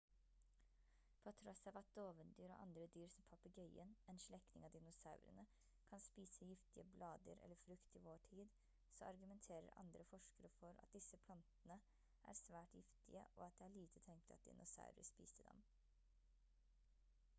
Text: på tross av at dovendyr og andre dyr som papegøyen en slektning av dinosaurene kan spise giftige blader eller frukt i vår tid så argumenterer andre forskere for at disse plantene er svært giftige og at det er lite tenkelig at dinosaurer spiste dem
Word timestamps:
på 1.23 1.31
tross 1.39 1.59
av 1.71 1.75
at 1.81 1.89
dovendyr 1.97 2.53
og 2.53 2.61
andre 2.61 2.85
dyr 2.93 3.09
som 3.15 3.25
papegøyen 3.33 3.91
en 4.13 4.21
slektning 4.23 4.63
av 4.69 4.73
dinosaurene 4.75 5.43
kan 5.91 6.01
spise 6.05 6.47
giftige 6.53 6.85
blader 6.95 7.41
eller 7.47 7.59
frukt 7.65 7.97
i 7.99 8.01
vår 8.07 8.23
tid 8.29 8.55
så 8.97 9.11
argumenterer 9.11 9.69
andre 9.83 10.07
forskere 10.13 10.51
for 10.57 10.81
at 10.85 10.97
disse 10.99 11.21
plantene 11.27 11.79
er 12.33 12.39
svært 12.41 12.75
giftige 12.79 13.27
og 13.35 13.45
at 13.49 13.59
det 13.61 13.67
er 13.69 13.77
lite 13.77 14.01
tenkelig 14.09 14.39
at 14.39 14.49
dinosaurer 14.49 15.09
spiste 15.13 15.47
dem 15.51 15.63